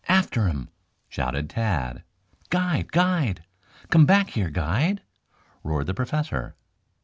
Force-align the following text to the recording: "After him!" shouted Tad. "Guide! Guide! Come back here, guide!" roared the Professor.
"After 0.09 0.47
him!" 0.47 0.69
shouted 1.09 1.47
Tad. 1.47 2.01
"Guide! 2.49 2.91
Guide! 2.91 3.43
Come 3.91 4.07
back 4.07 4.31
here, 4.31 4.49
guide!" 4.49 5.03
roared 5.63 5.85
the 5.85 5.93
Professor. 5.93 6.55